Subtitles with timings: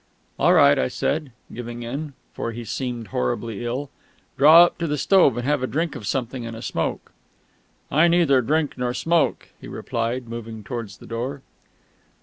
[0.39, 3.91] "All right," I said, giving in (for he seemed horribly ill).
[4.35, 7.11] "Draw up to the stove and have a drink of something and a smoke."
[7.91, 11.43] "I neither drink nor smoke," he replied, moving towards the door.